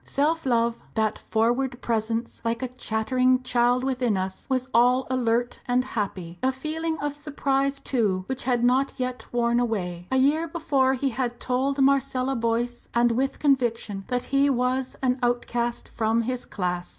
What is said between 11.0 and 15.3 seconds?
had told Marcella Boyce, and with conviction, that he was an